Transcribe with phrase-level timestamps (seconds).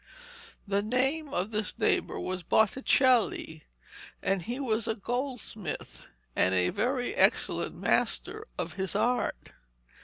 [0.67, 3.65] The name of this neighbour was Botticelli,
[4.23, 9.51] and he was a goldsmith, and a very excellent master of his art.